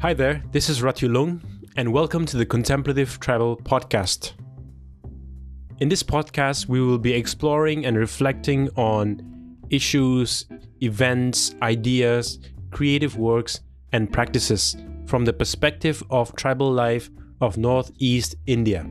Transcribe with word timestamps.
Hi 0.00 0.14
there, 0.14 0.42
this 0.50 0.70
is 0.70 0.80
Ratulung, 0.80 1.42
and 1.76 1.92
welcome 1.92 2.24
to 2.24 2.38
the 2.38 2.46
Contemplative 2.46 3.20
Tribal 3.20 3.58
Podcast. 3.58 4.32
In 5.78 5.90
this 5.90 6.02
podcast, 6.02 6.68
we 6.68 6.80
will 6.80 6.96
be 6.96 7.12
exploring 7.12 7.84
and 7.84 7.98
reflecting 7.98 8.70
on 8.76 9.58
issues, 9.68 10.46
events, 10.80 11.54
ideas, 11.60 12.38
creative 12.70 13.18
works, 13.18 13.60
and 13.92 14.10
practices 14.10 14.74
from 15.04 15.26
the 15.26 15.34
perspective 15.34 16.02
of 16.08 16.34
tribal 16.34 16.72
life 16.72 17.10
of 17.42 17.58
Northeast 17.58 18.36
India. 18.46 18.86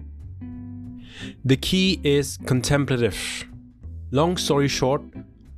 The 1.43 1.57
key 1.57 1.99
is 2.03 2.37
contemplative. 2.45 3.47
Long 4.11 4.37
story 4.37 4.67
short, 4.67 5.01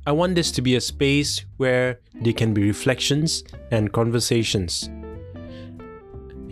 I 0.06 0.12
want 0.12 0.34
this 0.34 0.50
to 0.52 0.62
be 0.62 0.76
a 0.76 0.80
space 0.80 1.44
where 1.58 2.00
there 2.22 2.32
can 2.32 2.54
be 2.54 2.62
reflections 2.62 3.44
and 3.70 3.92
conversations. 3.92 4.88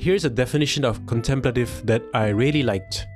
Here's 0.00 0.24
a 0.24 0.30
definition 0.30 0.86
of 0.86 1.04
contemplative 1.04 1.82
that 1.84 2.02
I 2.14 2.28
really 2.28 2.62
liked 2.62 3.06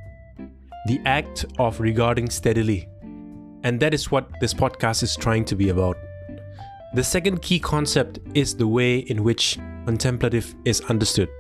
the 0.87 1.01
act 1.07 1.47
of 1.59 1.81
regarding 1.81 2.29
steadily. 2.29 2.87
And 3.63 3.81
that 3.81 3.95
is 3.95 4.11
what 4.11 4.29
this 4.43 4.53
podcast 4.53 5.03
is 5.03 5.17
trying 5.17 5.47
to 5.47 5.57
be 5.57 5.71
about. 5.71 5.97
The 6.93 7.03
second 7.03 7.41
key 7.41 7.59
concept 7.59 8.19
is 8.35 8.55
the 8.55 8.69
way 8.69 8.99
in 8.99 9.25
which 9.25 9.59
contemplative 9.87 10.55
is 10.67 10.83
understood. 10.83 11.31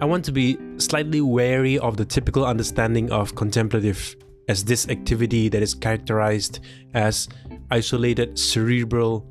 I 0.00 0.04
want 0.04 0.24
to 0.26 0.32
be 0.32 0.56
slightly 0.78 1.20
wary 1.20 1.76
of 1.76 1.96
the 1.96 2.04
typical 2.04 2.46
understanding 2.46 3.10
of 3.10 3.34
contemplative 3.34 4.14
as 4.48 4.62
this 4.62 4.88
activity 4.88 5.48
that 5.48 5.64
is 5.64 5.74
characterized 5.74 6.60
as 6.94 7.28
isolated, 7.72 8.38
cerebral, 8.38 9.26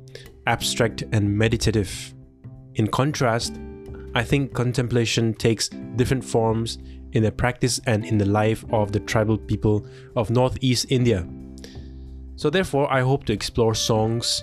abstract, 0.46 1.02
and 1.12 1.34
meditative. 1.34 2.12
In 2.74 2.88
contrast, 2.88 3.58
I 4.16 4.24
think 4.24 4.54
contemplation 4.54 5.34
takes 5.34 5.68
different 5.68 6.24
forms 6.24 6.78
in 7.12 7.22
the 7.22 7.30
practice 7.30 7.82
and 7.84 8.02
in 8.02 8.16
the 8.16 8.24
life 8.24 8.64
of 8.72 8.90
the 8.90 9.00
tribal 9.00 9.36
people 9.36 9.86
of 10.16 10.30
Northeast 10.30 10.86
India. 10.88 11.28
So, 12.36 12.48
therefore, 12.48 12.90
I 12.90 13.02
hope 13.02 13.24
to 13.24 13.34
explore 13.34 13.74
songs, 13.74 14.42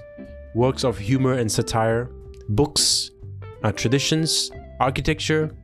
works 0.53 0.83
of 0.83 0.99
humor 0.99 1.33
and 1.33 1.51
satire, 1.51 2.11
books, 2.49 3.09
uh, 3.63 3.71
traditions, 3.71 4.51
architecture, 4.79 5.55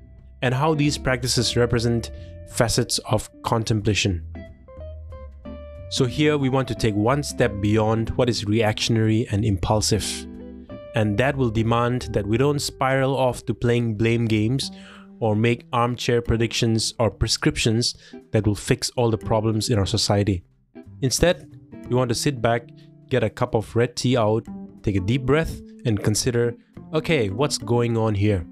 and 0.41 0.55
how 0.55 0.73
these 0.73 0.97
practices 0.97 1.55
represent 1.55 2.09
facets 2.49 2.97
of 3.11 3.30
contemplation. 3.43 4.25
So, 5.91 6.05
here 6.05 6.35
we 6.35 6.49
want 6.49 6.67
to 6.69 6.73
take 6.73 6.95
one 6.95 7.21
step 7.21 7.61
beyond 7.61 8.09
what 8.17 8.27
is 8.27 8.43
reactionary 8.45 9.27
and 9.30 9.45
impulsive. 9.45 10.25
And 10.95 11.17
that 11.17 11.35
will 11.35 11.49
demand 11.49 12.09
that 12.13 12.25
we 12.25 12.37
don't 12.37 12.59
spiral 12.59 13.15
off 13.15 13.45
to 13.45 13.53
playing 13.53 13.95
blame 13.95 14.25
games 14.25 14.71
or 15.19 15.35
make 15.35 15.67
armchair 15.71 16.21
predictions 16.21 16.93
or 16.99 17.11
prescriptions 17.11 17.95
that 18.31 18.47
will 18.47 18.55
fix 18.55 18.89
all 18.91 19.11
the 19.11 19.17
problems 19.17 19.69
in 19.69 19.77
our 19.77 19.85
society. 19.85 20.43
Instead, 21.01 21.59
we 21.89 21.95
want 21.95 22.09
to 22.09 22.15
sit 22.15 22.41
back, 22.41 22.69
get 23.09 23.23
a 23.23 23.29
cup 23.29 23.55
of 23.55 23.75
red 23.75 23.95
tea 23.95 24.17
out, 24.17 24.45
take 24.83 24.95
a 24.95 24.99
deep 25.01 25.23
breath, 25.23 25.61
and 25.85 26.03
consider 26.03 26.55
okay, 26.93 27.29
what's 27.29 27.57
going 27.57 27.97
on 27.97 28.15
here? 28.15 28.45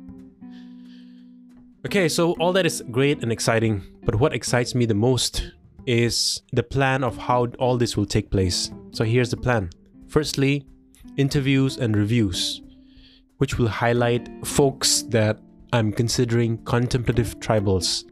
Okay, 1.86 2.08
so 2.10 2.34
all 2.34 2.54
that 2.54 2.66
is 2.66 2.84
great 2.92 3.24
and 3.24 3.32
exciting, 3.32 3.82
but 4.04 4.16
what 4.16 4.34
excites 4.34 4.76
me 4.76 4.86
the 4.86 4.94
most 4.94 5.54
is 5.86 6.42
the 6.52 6.64
plan 6.64 7.04
of 7.04 7.18
how 7.18 7.48
all 7.60 7.78
this 7.78 7.96
will 7.96 8.06
take 8.06 8.30
place. 8.30 8.72
So 8.92 9.04
here's 9.04 9.32
the 9.32 9.38
plan. 9.38 9.70
Firstly, 10.08 10.66
interviews 11.18 11.78
and 11.78 11.96
reviews, 11.96 12.62
which 13.38 13.58
will 13.58 13.68
highlight 13.68 14.30
folks 14.46 15.02
that 15.10 15.40
I'm 15.74 15.92
considering 15.92 16.58
contemplative 16.64 17.40
tribals 17.40 18.06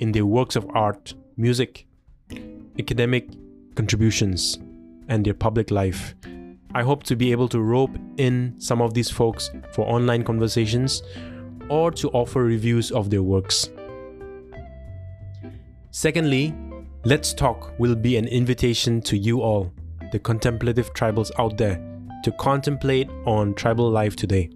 in 0.00 0.12
their 0.12 0.26
works 0.26 0.56
of 0.56 0.66
art, 0.74 1.14
music, 1.36 1.86
academic 2.78 3.28
contributions, 3.76 4.58
and 5.08 5.24
their 5.24 5.34
public 5.34 5.70
life. 5.70 6.14
I 6.74 6.82
hope 6.82 7.02
to 7.04 7.16
be 7.16 7.32
able 7.32 7.48
to 7.48 7.60
rope 7.60 7.96
in 8.16 8.54
some 8.58 8.80
of 8.80 8.94
these 8.94 9.10
folks 9.10 9.50
for 9.72 9.86
online 9.86 10.24
conversations 10.24 11.02
or 11.68 11.90
to 11.92 12.08
offer 12.10 12.42
reviews 12.42 12.90
of 12.90 13.10
their 13.10 13.22
works. 13.22 13.70
Secondly, 15.90 16.54
Let's 17.04 17.32
Talk 17.32 17.72
will 17.78 17.96
be 17.96 18.16
an 18.16 18.26
invitation 18.26 19.00
to 19.02 19.16
you 19.16 19.40
all, 19.40 19.72
the 20.12 20.18
contemplative 20.18 20.92
tribals 20.94 21.30
out 21.38 21.56
there, 21.56 21.80
to 22.22 22.32
contemplate 22.32 23.08
on 23.26 23.54
tribal 23.54 23.90
life 23.90 24.16
today. 24.16 24.50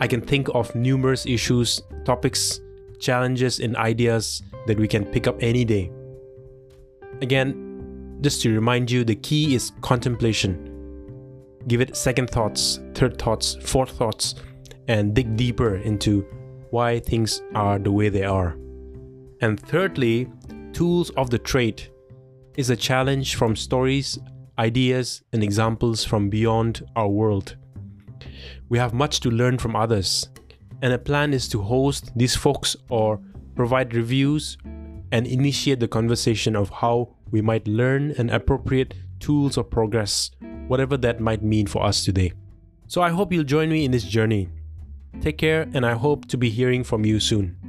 I 0.00 0.06
can 0.06 0.20
think 0.20 0.48
of 0.54 0.74
numerous 0.74 1.26
issues, 1.26 1.80
topics, 2.04 2.60
challenges, 3.00 3.60
and 3.60 3.76
ideas 3.76 4.42
that 4.66 4.78
we 4.78 4.88
can 4.88 5.04
pick 5.04 5.26
up 5.26 5.36
any 5.40 5.64
day. 5.64 5.90
Again, 7.22 8.18
just 8.20 8.42
to 8.42 8.54
remind 8.54 8.90
you, 8.90 9.04
the 9.04 9.16
key 9.16 9.54
is 9.54 9.72
contemplation. 9.80 10.70
Give 11.68 11.80
it 11.80 11.96
second 11.96 12.30
thoughts, 12.30 12.80
third 12.94 13.18
thoughts, 13.18 13.56
fourth 13.60 13.90
thoughts, 13.90 14.34
and 14.88 15.14
dig 15.14 15.36
deeper 15.36 15.76
into 15.76 16.26
why 16.70 17.00
things 17.00 17.42
are 17.54 17.78
the 17.78 17.92
way 17.92 18.08
they 18.08 18.24
are. 18.24 18.56
And 19.40 19.60
thirdly, 19.60 20.28
tools 20.72 21.10
of 21.10 21.30
the 21.30 21.38
trade 21.38 21.82
is 22.56 22.70
a 22.70 22.76
challenge 22.76 23.36
from 23.36 23.56
stories, 23.56 24.18
ideas, 24.58 25.22
and 25.32 25.42
examples 25.42 26.04
from 26.04 26.28
beyond 26.28 26.86
our 26.96 27.08
world. 27.08 27.56
We 28.68 28.78
have 28.78 28.94
much 28.94 29.20
to 29.20 29.30
learn 29.30 29.58
from 29.58 29.76
others, 29.76 30.28
and 30.82 30.92
a 30.92 30.98
plan 30.98 31.32
is 31.32 31.48
to 31.48 31.62
host 31.62 32.12
these 32.16 32.36
folks 32.36 32.76
or 32.88 33.20
provide 33.54 33.94
reviews 33.94 34.56
and 35.12 35.26
initiate 35.26 35.80
the 35.80 35.88
conversation 35.88 36.56
of 36.56 36.70
how 36.70 37.14
we 37.30 37.40
might 37.40 37.68
learn 37.68 38.12
and 38.18 38.30
appropriate 38.30 38.94
tools 39.20 39.56
of 39.56 39.70
progress, 39.70 40.30
whatever 40.68 40.96
that 40.96 41.20
might 41.20 41.42
mean 41.42 41.66
for 41.66 41.84
us 41.84 42.04
today. 42.04 42.32
So 42.86 43.02
I 43.02 43.10
hope 43.10 43.32
you'll 43.32 43.44
join 43.44 43.70
me 43.70 43.84
in 43.84 43.90
this 43.90 44.04
journey. 44.04 44.48
Take 45.20 45.38
care, 45.38 45.68
and 45.72 45.86
I 45.86 45.92
hope 45.94 46.26
to 46.28 46.36
be 46.36 46.50
hearing 46.50 46.84
from 46.84 47.04
you 47.04 47.20
soon. 47.20 47.63